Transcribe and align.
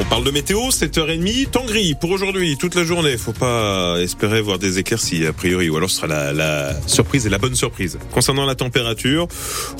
On 0.00 0.04
parle 0.04 0.22
de 0.22 0.30
météo, 0.30 0.68
7h30, 0.68 1.50
temps 1.50 1.64
gris 1.64 1.96
pour 2.00 2.10
aujourd'hui, 2.10 2.56
toute 2.56 2.76
la 2.76 2.84
journée. 2.84 3.16
Faut 3.16 3.32
pas 3.32 3.96
espérer 4.00 4.40
voir 4.40 4.60
des 4.60 4.78
éclaircies 4.78 5.26
a 5.26 5.32
priori, 5.32 5.68
ou 5.68 5.76
alors 5.76 5.90
ce 5.90 5.96
sera 5.96 6.06
la, 6.06 6.32
la 6.32 6.76
surprise 6.86 7.26
et 7.26 7.28
la 7.28 7.38
bonne 7.38 7.56
surprise. 7.56 7.98
Concernant 8.12 8.46
la 8.46 8.54
température, 8.54 9.26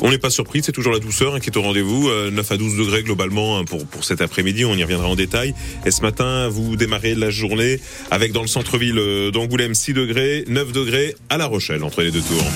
on 0.03 0.11
n'est 0.11 0.19
pas 0.19 0.31
surpris, 0.31 0.61
c'est 0.65 0.73
toujours 0.73 0.93
la 0.93 0.99
douceur 0.99 1.37
hein, 1.37 1.41
qui 1.41 1.51
est 1.51 1.57
au 1.57 1.62
rendez-vous. 1.62 2.11
9 2.33 2.51
à 2.51 2.57
12 2.57 2.77
degrés 2.79 3.04
globalement 3.04 3.59
hein, 3.59 3.65
pour, 3.65 3.87
pour 3.87 4.04
cet 4.04 4.21
après-midi, 4.21 4.65
on 4.65 4.75
y 4.75 4.83
reviendra 4.83 5.07
en 5.07 5.15
détail. 5.15 5.54
Et 5.87 5.92
ce 5.92 6.03
matin, 6.03 6.48
vous 6.48 6.74
démarrez 6.74 7.14
la 7.14 7.30
journée 7.30 7.78
avec 8.10 8.32
dans 8.32 8.42
le 8.42 8.48
centre-ville 8.48 8.98
euh, 8.98 9.30
d'Angoulême 9.30 9.76
6 9.76 9.92
degrés, 9.92 10.44
9 10.48 10.72
degrés 10.72 11.14
à 11.30 11.38
La 11.38 11.46
Rochelle 11.46 11.85
entre 11.85 12.03
les 12.03 12.10
deux 12.10 12.22
tours. 12.22 12.50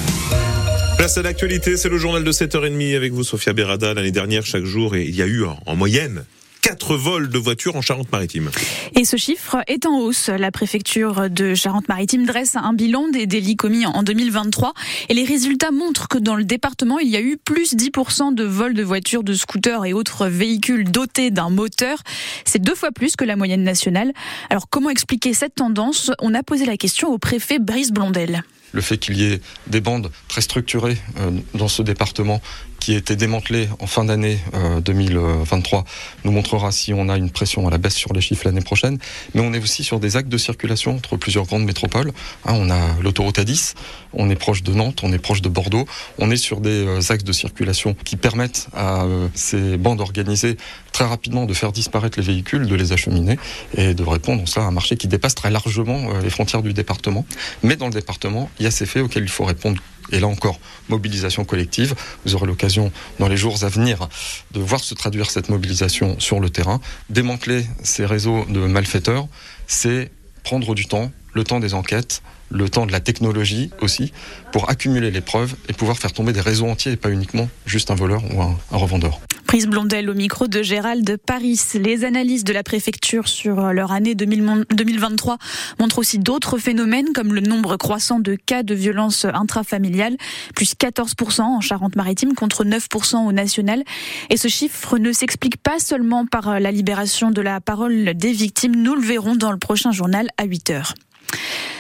Place 0.99 1.17
à 1.17 1.23
l'actualité, 1.23 1.77
c'est 1.77 1.89
le 1.89 1.99
journal 1.99 2.25
de 2.25 2.33
7h30 2.33 2.97
avec 2.97 3.13
vous, 3.13 3.23
Sophia 3.23 3.53
Berada. 3.53 3.95
L'année 3.95 4.11
dernière, 4.11 4.45
chaque 4.45 4.65
jour, 4.65 4.97
il 4.97 5.15
y 5.15 5.23
a 5.23 5.27
eu 5.27 5.45
en 5.45 5.77
moyenne 5.77 6.25
4 6.63 6.97
vols 6.97 7.29
de 7.29 7.39
voitures 7.39 7.75
en 7.75 7.83
Charente-Maritime. 7.83 8.51
Et 8.95 9.05
ce 9.05 9.17
chiffre 9.17 9.57
est 9.67 9.85
en 9.85 9.99
hausse. 9.99 10.29
La 10.29 10.53
préfecture 10.53 11.29
de 11.29 11.55
Charente-Maritime 11.55 12.25
dresse 12.25 12.55
un 12.55 12.73
bilan 12.73 13.09
des 13.09 13.27
délits 13.27 13.57
commis 13.57 13.85
en 13.85 14.05
2023 14.05 14.73
et 15.09 15.15
les 15.15 15.25
résultats 15.25 15.73
montrent 15.73 16.07
que 16.07 16.19
dans 16.19 16.37
le 16.37 16.45
département, 16.45 17.01
il 17.01 17.09
y 17.09 17.17
a 17.17 17.21
eu 17.21 17.37
plus 17.37 17.75
10% 17.75 18.35
de 18.35 18.45
vols 18.45 18.75
de 18.75 18.85
voitures, 18.85 19.25
de 19.25 19.35
scooters 19.35 19.85
et 19.87 19.93
autres 19.93 20.29
véhicules 20.29 20.85
dotés 20.89 21.33
d'un 21.33 21.51
moteur. 21.51 21.99
C'est 22.45 22.63
deux 22.63 22.77
fois 22.77 22.93
plus 22.93 23.17
que 23.17 23.25
la 23.25 23.35
moyenne 23.35 23.65
nationale. 23.65 24.13
Alors 24.49 24.69
comment 24.71 24.91
expliquer 24.91 25.35
cette 25.35 25.57
tendance? 25.57 26.13
On 26.21 26.33
a 26.33 26.45
posé 26.45 26.65
la 26.65 26.77
question 26.77 27.09
au 27.13 27.19
préfet 27.19 27.59
Brice 27.59 27.91
Blondel 27.91 28.45
le 28.73 28.81
fait 28.81 28.99
qu'il 28.99 29.17
y 29.19 29.25
ait 29.25 29.41
des 29.67 29.81
bandes 29.81 30.11
très 30.29 30.41
structurées 30.41 30.97
euh, 31.19 31.31
dans 31.55 31.69
ce 31.69 31.83
département 31.83 32.41
qui 32.83 32.95
a 32.95 32.97
été 32.97 33.15
démantelé 33.15 33.69
en 33.79 33.87
fin 33.87 34.05
d'année 34.05 34.41
2023 34.85 35.79
euh, 35.79 35.83
nous 36.25 36.33
montrera 36.33 36.73
si 36.73 36.93
on 36.93 37.09
a 37.09 37.17
une 37.17 37.31
pression 37.31 37.69
à 37.69 37.71
la 37.71 37.79
baisse 37.79 37.95
sur 37.95 38.13
les 38.13 38.21
chiffres 38.21 38.43
l'année 38.45 38.61
prochaine. 38.61 38.99
Mais 39.35 39.41
on 39.41 39.53
est 39.53 39.63
aussi 39.63 39.85
sur 39.85 40.01
des 40.01 40.17
actes 40.17 40.29
de 40.29 40.37
circulation 40.37 40.97
entre 40.97 41.17
plusieurs 41.17 41.47
grandes 41.47 41.65
métropoles. 41.65 42.11
Hein, 42.45 42.55
on 42.57 42.71
a 42.71 43.01
l'autoroute 43.01 43.39
A10, 43.39 43.75
on 44.15 44.29
est 44.31 44.35
proche 44.35 44.65
de 44.65 44.73
Nantes, 44.73 44.99
on 45.05 45.13
est 45.13 45.21
proche 45.21 45.43
de 45.43 45.49
Bordeaux. 45.49 45.87
On 46.19 46.33
est 46.33 46.37
sur 46.37 46.61
des 46.61 46.85
euh, 46.85 47.13
axes 47.13 47.23
de 47.23 47.33
circulation 47.33 47.95
qui 48.05 48.17
permettent 48.17 48.67
à 48.75 49.05
euh, 49.05 49.29
ces 49.33 49.77
bandes 49.77 50.01
organisées 50.01 50.57
très 50.91 51.05
rapidement 51.05 51.45
de 51.45 51.55
faire 51.55 51.71
disparaître 51.71 52.19
les 52.19 52.27
véhicules, 52.27 52.67
de 52.67 52.75
les 52.75 52.93
acheminer 52.93 53.39
et 53.77 53.95
de 53.95 54.03
répondre 54.03 54.49
ça 54.49 54.63
à 54.63 54.65
un 54.65 54.73
marché 54.73 54.97
qui 54.97 55.07
dépasse 55.07 55.37
très 55.37 55.53
largement 55.53 56.19
les 56.21 56.31
frontières 56.31 56.63
du 56.63 56.73
département. 56.73 57.25
Mais 57.63 57.77
dans 57.77 57.87
le 57.87 57.95
département, 57.95 58.51
il 58.59 58.65
y 58.65 58.67
a 58.67 58.73
ces 58.73 58.87
faits 58.87 59.05
auxquels 59.05 59.23
il 59.23 59.29
faut 59.29 59.45
répondre 59.45 59.81
et 60.11 60.21
là 60.21 60.27
encore, 60.27 60.59
mobilisation 60.89 61.45
collective. 61.45 61.95
Vous 62.25 62.35
aurez 62.35 62.47
l'occasion 62.47 62.93
dans 63.19 63.29
les 63.29 63.37
jours 63.37 63.63
à 63.65 63.69
venir 63.69 64.09
de 64.53 64.61
voir 64.61 64.81
se 64.81 64.95
traduire 64.95 65.31
cette 65.31 65.49
mobilisation 65.49 66.19
sur 66.19 66.41
le 66.41 66.51
terrain. 66.51 66.81
Démanteler 67.11 67.67
ces 67.83 68.07
réseaux 68.07 68.45
de 68.47 68.61
malfaiteurs, 68.61 69.29
c'est 69.67 70.11
prendre 70.45 70.75
du 70.75 70.87
temps, 70.87 71.11
le 71.35 71.45
temps 71.45 71.61
des 71.61 71.75
enquêtes, 71.75 72.23
le 72.51 72.69
temps 72.69 72.87
de 72.87 72.93
la 72.93 73.01
technologie 73.01 73.71
aussi, 73.81 74.13
pour 74.53 74.69
accumuler 74.69 75.11
les 75.11 75.21
preuves 75.21 75.55
et 75.69 75.73
pouvoir 75.73 75.99
faire 75.99 76.13
tomber 76.13 76.33
des 76.33 76.41
réseaux 76.41 76.69
entiers 76.69 76.93
et 76.93 76.97
pas 76.97 77.11
uniquement 77.11 77.49
juste 77.67 77.91
un 77.91 77.95
voleur 77.95 78.23
ou 78.35 78.43
un, 78.43 78.59
revendeur. 78.71 79.21
Prise 79.47 79.67
Blondel 79.67 80.09
au 80.09 80.15
micro 80.15 80.47
de 80.47 80.63
Gérald 80.63 81.17
Paris. 81.19 81.61
Les 81.75 82.05
analyses 82.05 82.45
de 82.45 82.53
la 82.53 82.63
préfecture 82.63 83.29
sur 83.29 83.73
leur 83.73 83.93
année 83.93 84.15
2023 84.15 85.39
montrent 85.79 85.99
aussi 85.99 86.19
d'autres 86.19 86.59
phénomènes 86.59 87.13
comme 87.13 87.35
le 87.35 87.41
nombre 87.41 87.77
croissant 87.77 88.19
de 88.19 88.35
cas 88.35 88.63
de 88.63 88.75
violence 88.75 89.25
intrafamiliale, 89.25 90.17
plus 90.55 90.75
14% 90.75 91.43
en 91.43 91.61
Charente-Maritime 91.61 92.35
contre 92.35 92.65
9% 92.65 93.27
au 93.27 93.33
national. 93.33 93.85
Et 94.31 94.37
ce 94.37 94.49
chiffre 94.49 94.99
ne 94.99 95.13
s'explique 95.13 95.59
pas 95.59 95.79
seulement 95.79 96.27
par 96.27 96.59
la 96.59 96.71
libération 96.71 97.31
de 97.31 97.41
la 97.43 97.61
parole 97.61 98.15
des 98.15 98.33
victimes. 98.33 98.77
Nous 98.77 98.95
le 98.95 99.03
verrons 99.03 99.37
dans 99.37 99.53
le 99.53 99.59
prochain 99.59 99.93
journal 99.93 100.29
à 100.39 100.45
8 100.45 100.71
heures. 100.71 100.95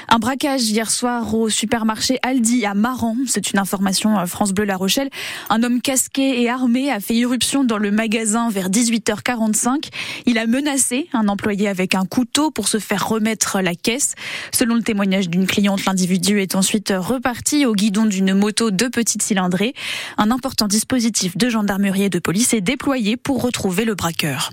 Un 0.08 0.18
braquage 0.18 0.64
hier 0.64 0.90
soir 0.90 1.34
au 1.34 1.48
supermarché 1.48 2.18
Aldi 2.22 2.66
à 2.66 2.74
Maran. 2.74 3.16
C'est 3.26 3.52
une 3.52 3.58
information 3.58 4.18
euh, 4.18 4.26
France 4.26 4.52
Bleu 4.52 4.64
La 4.64 4.76
Rochelle. 4.76 5.08
Un 5.48 5.62
homme 5.62 5.80
casqué 5.80 6.42
et 6.42 6.50
armé 6.50 6.90
a 6.90 7.00
fait 7.00 7.14
irruption 7.14 7.64
dans 7.64 7.78
le 7.78 7.90
magasin 7.90 8.50
vers 8.50 8.68
18h45. 8.68 9.88
Il 10.26 10.36
a 10.36 10.46
menacé 10.46 11.08
un 11.14 11.28
employé 11.28 11.66
avec 11.66 11.94
un 11.94 12.04
couteau 12.04 12.50
pour 12.50 12.68
se 12.68 12.78
faire 12.78 13.08
remettre 13.08 13.60
la 13.60 13.74
caisse. 13.74 14.14
Selon 14.52 14.74
le 14.74 14.82
témoignage 14.82 15.30
d'une 15.30 15.46
cliente, 15.46 15.86
l'individu 15.86 16.42
est 16.42 16.56
ensuite 16.56 16.92
reparti 16.94 17.64
au 17.64 17.74
guidon 17.74 18.04
d'une 18.04 18.34
moto 18.34 18.70
de 18.70 18.88
petite 18.88 19.22
cylindrée. 19.22 19.72
Un 20.18 20.30
important 20.30 20.68
dispositif 20.68 21.38
de 21.38 21.48
gendarmerie 21.48 22.04
et 22.04 22.10
de 22.10 22.18
police 22.18 22.52
est 22.52 22.60
déployé 22.60 23.16
pour 23.16 23.40
retrouver 23.40 23.86
le 23.86 23.94
braqueur. 23.94 24.50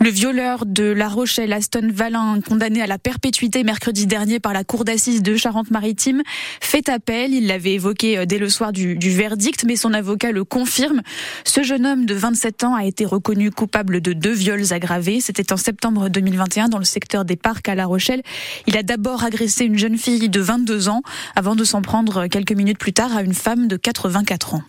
Le 0.00 0.10
violeur 0.10 0.66
de 0.66 0.84
La 0.84 1.08
Rochelle, 1.08 1.52
Aston 1.52 1.88
Valin, 1.92 2.40
condamné 2.46 2.82
à 2.82 2.86
la 2.86 2.98
perpétuité 2.98 3.64
mercredi 3.64 4.06
dernier 4.06 4.40
par 4.40 4.52
la 4.52 4.64
cour 4.64 4.84
d'assises 4.84 5.22
de 5.22 5.36
Charente-Maritime, 5.36 6.22
fait 6.60 6.88
appel. 6.88 7.32
Il 7.32 7.46
l'avait 7.46 7.74
évoqué 7.74 8.18
euh, 8.18 8.26
dès 8.26 8.38
le 8.38 8.48
soir 8.48 8.72
du, 8.72 8.96
verdict, 8.96 9.64
mais 9.64 9.76
son 9.76 9.94
avocat 9.94 10.32
le 10.32 10.44
confirme. 10.44 11.02
Ce 11.44 11.62
jeune 11.62 11.86
homme 11.86 12.06
de 12.06 12.14
27 12.14 12.64
ans 12.64 12.74
a 12.74 12.84
été 12.84 13.04
reconnu 13.04 13.50
coupable 13.50 14.00
de 14.00 14.12
deux 14.12 14.32
viols 14.32 14.72
aggravés. 14.72 15.20
C'était 15.20 15.52
en 15.52 15.56
septembre 15.56 16.08
2021 16.08 16.68
dans 16.68 16.78
le 16.78 16.84
secteur 16.84 17.24
des 17.24 17.36
parcs 17.36 17.68
à 17.68 17.74
La 17.74 17.86
Rochelle. 17.86 18.22
Il 18.66 18.76
a 18.76 18.82
d'abord 18.82 19.24
agressé 19.24 19.64
une 19.64 19.78
jeune 19.78 19.96
fille 19.96 20.28
de 20.28 20.40
22 20.40 20.88
ans 20.88 21.02
avant 21.36 21.54
de 21.54 21.64
s'en 21.64 21.82
prendre 21.82 22.26
quelques 22.26 22.52
minutes 22.52 22.78
plus 22.78 22.92
tard 22.92 23.16
à 23.16 23.22
une 23.22 23.34
femme 23.34 23.68
de 23.68 23.76
84 23.76 24.54
ans. 24.54 24.62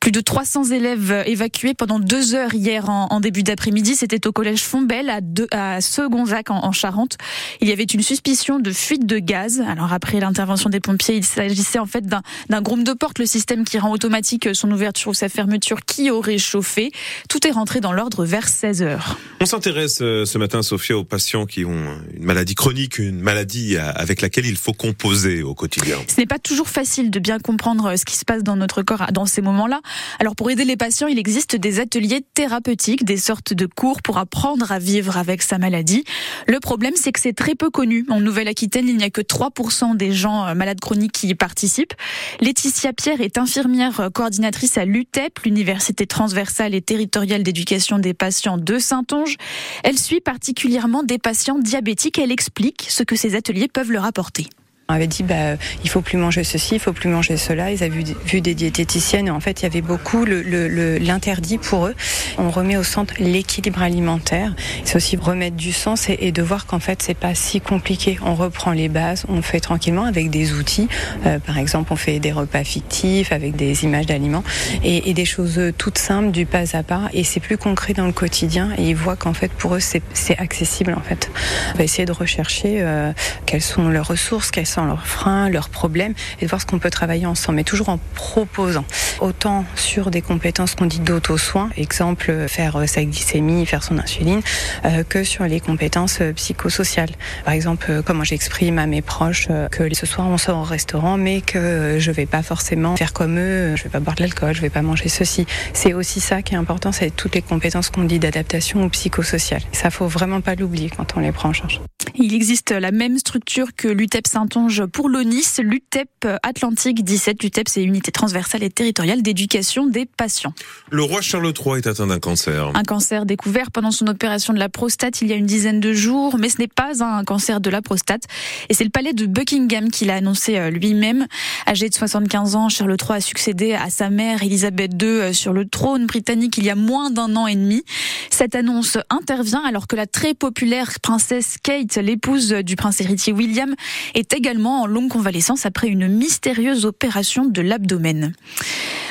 Plus 0.00 0.12
de 0.12 0.20
300 0.20 0.70
élèves 0.70 1.24
évacués 1.26 1.74
pendant 1.74 1.98
deux 1.98 2.34
heures 2.34 2.54
hier 2.54 2.88
en, 2.88 3.20
début 3.20 3.42
d'après-midi. 3.42 3.96
C'était 3.96 4.26
au 4.26 4.32
collège 4.32 4.60
Fombelle 4.60 5.10
à, 5.10 5.20
à 5.50 5.80
Segonzac 5.80 6.50
en, 6.50 6.72
Charente. 6.72 7.16
Il 7.60 7.68
y 7.68 7.72
avait 7.72 7.84
une 7.84 8.02
suspicion 8.02 8.58
de 8.58 8.70
fuite 8.70 9.06
de 9.06 9.18
gaz. 9.18 9.60
Alors 9.66 9.92
après 9.92 10.20
l'intervention 10.20 10.70
des 10.70 10.80
pompiers, 10.80 11.16
il 11.16 11.24
s'agissait 11.24 11.78
en 11.78 11.86
fait 11.86 12.06
d'un 12.06 12.62
groupe 12.62 12.84
de 12.84 12.92
porte, 12.92 13.18
le 13.18 13.26
système 13.26 13.64
qui 13.64 13.78
rend 13.78 13.90
automatique 13.90 14.48
son 14.54 14.70
ouverture 14.70 15.10
ou 15.10 15.14
sa 15.14 15.28
fermeture, 15.28 15.80
qui 15.84 16.10
aurait 16.10 16.38
chauffé. 16.38 16.92
Tout 17.28 17.46
est 17.46 17.50
rentré 17.50 17.80
dans 17.80 17.92
l'ordre 17.92 18.24
vers 18.24 18.48
16 18.48 18.82
heures. 18.82 19.18
On 19.40 19.46
s'intéresse 19.46 19.98
euh, 20.00 20.24
ce 20.24 20.38
matin, 20.38 20.62
Sophia, 20.62 20.96
aux 20.96 21.04
patients 21.04 21.46
qui 21.46 21.64
ont 21.64 22.00
une 22.14 22.24
maladie 22.24 22.54
chronique, 22.54 22.98
une 22.98 23.20
maladie 23.20 23.76
avec 23.76 24.20
laquelle 24.20 24.46
il 24.46 24.56
faut 24.56 24.72
composer 24.72 25.42
au 25.42 25.54
quotidien. 25.54 25.96
Ce 26.08 26.20
n'est 26.20 26.26
pas 26.26 26.38
toujours 26.38 26.68
facile 26.68 27.10
de 27.10 27.18
bien 27.18 27.38
comprendre 27.38 27.96
ce 27.96 28.04
qui 28.04 28.16
se 28.16 28.24
passe 28.24 28.42
dans 28.42 28.56
notre 28.56 28.82
corps 28.82 29.06
dans 29.12 29.26
ces 29.26 29.42
moments-là. 29.42 29.80
Alors 30.18 30.36
pour 30.36 30.50
aider 30.50 30.64
les 30.64 30.76
patients, 30.76 31.06
il 31.06 31.18
existe 31.18 31.56
des 31.56 31.80
ateliers 31.80 32.24
thérapeutiques, 32.34 33.04
des 33.04 33.16
sortes 33.16 33.52
de 33.52 33.66
cours 33.66 34.02
pour 34.02 34.18
apprendre 34.18 34.72
à 34.72 34.78
vivre 34.78 35.16
avec 35.16 35.42
sa 35.42 35.58
maladie. 35.58 36.04
Le 36.46 36.60
problème, 36.60 36.94
c'est 36.96 37.12
que 37.12 37.20
c'est 37.20 37.32
très 37.32 37.54
peu 37.54 37.70
connu. 37.70 38.04
En 38.08 38.20
Nouvelle-Aquitaine, 38.20 38.88
il 38.88 38.96
n'y 38.96 39.04
a 39.04 39.10
que 39.10 39.20
3% 39.20 39.96
des 39.96 40.12
gens 40.12 40.46
euh, 40.46 40.54
malades 40.54 40.80
chroniques 40.80 41.12
qui 41.12 41.28
y 41.28 41.34
participent. 41.34 41.94
Laetitia 42.40 42.92
Pierre 42.92 43.20
est 43.20 43.38
infirmière 43.38 44.00
euh, 44.00 44.10
coordinatrice 44.10 44.78
à 44.78 44.84
l'UTEP, 44.84 45.38
l'Université 45.44 46.06
transversale 46.06 46.74
et 46.74 46.82
territoriale 46.82 47.42
d'éducation 47.42 47.98
des 47.98 48.14
patients 48.14 48.58
de 48.58 48.78
Saint-Onge. 48.78 49.36
Elle 49.84 49.98
suit 49.98 50.20
particulièrement 50.20 51.02
des 51.02 51.18
patients 51.18 51.58
diabétiques. 51.58 52.18
Elle 52.18 52.32
explique 52.32 52.86
ce 52.88 53.02
que 53.02 53.16
ces 53.16 53.34
ateliers 53.34 53.68
peuvent 53.68 53.92
leur 53.92 54.04
apporter. 54.04 54.46
On 54.90 54.94
avait 54.94 55.06
dit 55.06 55.22
bah 55.22 55.58
il 55.84 55.90
faut 55.90 56.00
plus 56.00 56.16
manger 56.16 56.44
ceci, 56.44 56.76
il 56.76 56.80
faut 56.80 56.94
plus 56.94 57.10
manger 57.10 57.36
cela. 57.36 57.70
Ils 57.70 57.84
avaient 57.84 58.02
vu, 58.24 58.40
des 58.40 58.54
diététiciennes 58.54 59.26
et 59.26 59.30
en 59.30 59.38
fait 59.38 59.60
il 59.60 59.64
y 59.64 59.66
avait 59.66 59.82
beaucoup 59.82 60.24
l'interdit 60.24 61.58
pour 61.58 61.88
eux. 61.88 61.94
On 62.38 62.48
remet 62.48 62.78
au 62.78 62.82
centre 62.82 63.12
l'équilibre 63.18 63.82
alimentaire. 63.82 64.54
C'est 64.84 64.96
aussi 64.96 65.18
remettre 65.18 65.56
du 65.56 65.74
sens 65.74 66.08
et, 66.08 66.32
de 66.32 66.40
voir 66.40 66.64
qu'en 66.64 66.78
fait 66.78 67.02
c'est 67.02 67.12
pas 67.12 67.34
si 67.34 67.60
compliqué. 67.60 68.18
On 68.24 68.34
reprend 68.34 68.72
les 68.72 68.88
bases, 68.88 69.26
on 69.28 69.42
fait 69.42 69.60
tranquillement 69.60 70.04
avec 70.04 70.30
des 70.30 70.54
outils. 70.54 70.88
Euh, 71.26 71.38
par 71.38 71.58
exemple 71.58 71.92
on 71.92 71.96
fait 71.96 72.18
des 72.18 72.32
repas 72.32 72.64
fictifs 72.64 73.30
avec 73.30 73.56
des 73.56 73.84
images 73.84 74.06
d'aliments 74.06 74.44
et, 74.82 75.10
et, 75.10 75.12
des 75.12 75.26
choses 75.26 75.60
toutes 75.76 75.98
simples 75.98 76.30
du 76.30 76.46
pas 76.46 76.74
à 76.74 76.82
pas 76.82 77.10
et 77.12 77.24
c'est 77.24 77.40
plus 77.40 77.58
concret 77.58 77.92
dans 77.92 78.06
le 78.06 78.12
quotidien 78.12 78.70
et 78.78 78.88
ils 78.88 78.96
voient 78.96 79.16
qu'en 79.16 79.34
fait 79.34 79.52
pour 79.52 79.74
eux 79.74 79.80
c'est 79.80 80.38
accessible 80.38 80.94
en 80.94 81.02
fait. 81.02 81.30
On 81.74 81.76
va 81.76 81.84
essayer 81.84 82.06
de 82.06 82.12
rechercher 82.12 82.78
euh, 82.80 83.12
quelles 83.44 83.60
sont 83.60 83.90
leurs 83.90 84.08
ressources, 84.08 84.50
quelles 84.50 84.64
sont 84.64 84.77
leurs 84.86 85.06
freins, 85.06 85.48
leurs 85.48 85.68
problèmes 85.68 86.14
et 86.40 86.44
de 86.44 86.50
voir 86.50 86.60
ce 86.60 86.66
qu'on 86.66 86.78
peut 86.78 86.90
travailler 86.90 87.26
ensemble, 87.26 87.56
mais 87.56 87.64
toujours 87.64 87.88
en 87.88 87.98
proposant. 88.14 88.84
Autant 89.20 89.64
sur 89.74 90.10
des 90.10 90.22
compétences 90.22 90.74
qu'on 90.74 90.86
dit 90.86 91.00
d'auto-soin, 91.00 91.70
exemple 91.76 92.46
faire 92.48 92.76
euh, 92.76 92.86
sa 92.86 93.04
glycémie, 93.04 93.66
faire 93.66 93.82
son 93.82 93.98
insuline, 93.98 94.40
euh, 94.84 95.02
que 95.02 95.24
sur 95.24 95.44
les 95.44 95.60
compétences 95.60 96.18
euh, 96.20 96.32
psychosociales. 96.32 97.10
Par 97.44 97.54
exemple, 97.54 98.02
comment 98.04 98.24
j'exprime 98.24 98.78
à 98.78 98.86
mes 98.86 99.02
proches 99.02 99.48
que 99.70 99.94
ce 99.94 100.06
soir 100.06 100.28
on 100.28 100.38
sort 100.38 100.58
au 100.58 100.64
restaurant, 100.64 101.16
mais 101.16 101.40
que 101.40 101.96
je 101.98 102.10
vais 102.10 102.26
pas 102.26 102.42
forcément 102.42 102.96
faire 102.96 103.12
comme 103.12 103.38
eux, 103.38 103.74
je 103.76 103.84
vais 103.84 103.90
pas 103.90 104.00
boire 104.00 104.16
de 104.16 104.22
l'alcool, 104.22 104.54
je 104.54 104.60
vais 104.60 104.70
pas 104.70 104.82
manger 104.82 105.08
ceci. 105.08 105.46
C'est 105.72 105.94
aussi 105.94 106.20
ça 106.20 106.42
qui 106.42 106.54
est 106.54 106.58
important, 106.58 106.92
c'est 106.92 107.10
toutes 107.10 107.34
les 107.34 107.42
compétences 107.42 107.90
qu'on 107.90 108.04
dit 108.04 108.18
d'adaptation 108.18 108.88
psychosociale. 108.88 109.62
Ça 109.72 109.90
faut 109.90 110.06
vraiment 110.06 110.40
pas 110.40 110.54
l'oublier 110.54 110.90
quand 110.90 111.16
on 111.16 111.20
les 111.20 111.32
prend 111.32 111.50
en 111.50 111.52
charge. 111.52 111.80
Il 112.20 112.34
existe 112.34 112.72
la 112.72 112.90
même 112.90 113.16
structure 113.18 113.68
que 113.76 113.86
l'UTEP 113.86 114.26
Saint-Onge 114.26 114.86
pour 114.86 115.08
l'ONIS, 115.08 115.60
l'UTEP 115.62 116.08
Atlantique 116.42 117.04
17. 117.04 117.44
L'UTEP, 117.44 117.68
c'est 117.68 117.82
unité 117.84 118.10
transversale 118.10 118.64
et 118.64 118.70
territoriale 118.70 119.22
d'éducation 119.22 119.86
des 119.86 120.04
patients. 120.04 120.52
Le 120.90 121.04
roi 121.04 121.20
Charles 121.20 121.52
III 121.56 121.78
est 121.78 121.86
atteint 121.86 122.08
d'un 122.08 122.18
cancer. 122.18 122.72
Un 122.74 122.82
cancer 122.82 123.24
découvert 123.24 123.70
pendant 123.70 123.92
son 123.92 124.08
opération 124.08 124.52
de 124.52 124.58
la 124.58 124.68
prostate 124.68 125.22
il 125.22 125.28
y 125.28 125.32
a 125.32 125.36
une 125.36 125.46
dizaine 125.46 125.78
de 125.78 125.92
jours, 125.92 126.38
mais 126.38 126.48
ce 126.48 126.58
n'est 126.58 126.66
pas 126.66 127.04
un 127.04 127.22
cancer 127.24 127.60
de 127.60 127.70
la 127.70 127.82
prostate. 127.82 128.24
Et 128.68 128.74
c'est 128.74 128.84
le 128.84 128.90
palais 128.90 129.12
de 129.12 129.26
Buckingham 129.26 129.90
qui 129.90 130.04
l'a 130.04 130.16
annoncé 130.16 130.56
euh, 130.56 130.70
lui-même. 130.70 131.26
Âgé 131.68 131.88
de 131.88 131.94
75 131.94 132.56
ans, 132.56 132.68
Charles 132.68 132.96
III 133.00 133.18
a 133.18 133.20
succédé 133.20 133.74
à 133.74 133.90
sa 133.90 134.10
mère 134.10 134.42
Elisabeth 134.42 134.92
II 135.00 135.08
euh, 135.08 135.32
sur 135.32 135.52
le 135.52 135.68
trône 135.68 136.06
britannique 136.06 136.58
il 136.58 136.64
y 136.64 136.70
a 136.70 136.74
moins 136.74 137.10
d'un 137.10 137.36
an 137.36 137.46
et 137.46 137.54
demi. 137.54 137.84
Cette 138.30 138.56
annonce 138.56 138.98
intervient 139.08 139.62
alors 139.64 139.86
que 139.86 139.94
la 139.94 140.06
très 140.06 140.34
populaire 140.34 140.98
princesse 141.00 141.56
Kate, 141.62 141.96
l'épouse 142.08 142.48
du 142.64 142.74
prince 142.74 143.02
héritier 143.02 143.34
William, 143.34 143.74
est 144.14 144.32
également 144.32 144.80
en 144.82 144.86
longue 144.86 145.10
convalescence 145.10 145.66
après 145.66 145.88
une 145.88 146.08
mystérieuse 146.08 146.86
opération 146.86 147.44
de 147.44 147.60
l'abdomen. 147.60 148.32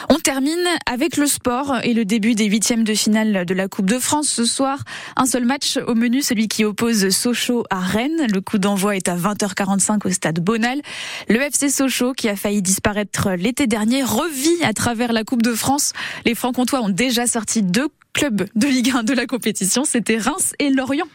On 0.10 0.16
termine 0.16 0.66
avec 0.88 1.16
le 1.16 1.28
sport 1.28 1.76
et 1.84 1.94
le 1.94 2.06
début 2.06 2.34
des 2.34 2.46
huitièmes 2.46 2.84
de 2.84 2.96
finale 2.96 3.46
de 3.46 3.54
la 3.54 3.68
Coupe 3.68 3.86
de 3.86 4.00
France 4.00 4.30
ce 4.30 4.46
soir. 4.46 4.80
Un 5.16 5.28
seul 5.28 5.46
match 5.46 5.78
au 5.86 5.94
menu, 5.94 6.24
celui 6.24 6.48
qui 6.48 6.66
oppose 6.66 7.10
Sochaux 7.10 7.66
à 7.70 7.80
Rennes. 7.80 8.26
Le 8.34 8.42
coup 8.42 8.58
d'envoi 8.58 8.96
est 8.96 9.10
à 9.10 9.16
20h45 9.16 10.08
au 10.08 10.12
stade 10.12 10.40
Bonal. 10.40 10.82
Le 11.30 11.40
FC 11.40 11.70
Sochaux, 11.70 12.14
qui 12.14 12.30
a 12.30 12.36
failli 12.36 12.64
disparaître 12.64 13.32
l'été 13.32 13.68
dernier, 13.68 14.04
revit 14.04 14.64
à 14.64 14.74
travers 14.74 15.14
la 15.14 15.24
Coupe 15.24 15.44
de 15.44 15.54
France. 15.54 15.94
Les 16.26 16.34
Francs-Comtois 16.34 16.82
ont 16.82 16.90
déjà 16.90 17.28
sorti 17.28 17.62
deux 17.62 17.90
clubs 18.14 18.48
de 18.56 18.68
Ligue 18.68 18.94
1 18.96 19.04
de 19.04 19.14
la 19.14 19.28
compétition. 19.28 19.84
C'était 19.86 20.18
Reims 20.18 20.54
et 20.58 20.70
Lorient. 20.70 21.08